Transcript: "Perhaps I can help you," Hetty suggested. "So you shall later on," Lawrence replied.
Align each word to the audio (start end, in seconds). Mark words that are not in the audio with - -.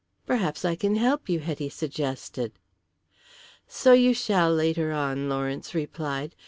"Perhaps 0.25 0.65
I 0.65 0.73
can 0.75 0.95
help 0.95 1.29
you," 1.29 1.41
Hetty 1.41 1.69
suggested. 1.69 2.53
"So 3.67 3.93
you 3.93 4.15
shall 4.15 4.51
later 4.51 4.91
on," 4.91 5.29
Lawrence 5.29 5.75
replied. 5.75 6.35